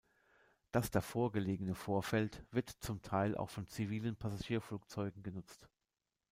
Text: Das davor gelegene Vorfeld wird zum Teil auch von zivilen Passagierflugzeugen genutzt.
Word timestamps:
Das 0.71 0.89
davor 0.89 1.31
gelegene 1.31 1.75
Vorfeld 1.75 2.43
wird 2.49 2.71
zum 2.79 3.03
Teil 3.03 3.37
auch 3.37 3.51
von 3.51 3.67
zivilen 3.67 4.15
Passagierflugzeugen 4.15 5.21
genutzt. 5.21 5.69